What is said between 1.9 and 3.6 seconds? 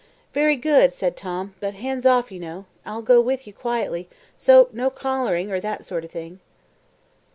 off, you know. I'll go with you